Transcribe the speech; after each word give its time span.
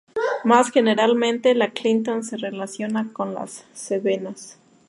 Más 0.43 0.71
generalmente, 0.71 1.53
la 1.53 1.73
clinton 1.73 2.23
se 2.23 2.35
relaciona 2.35 3.13
con 3.13 3.35
las 3.35 3.67
Cevenas. 3.75 4.57